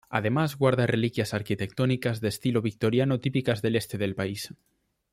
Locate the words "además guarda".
0.09-0.87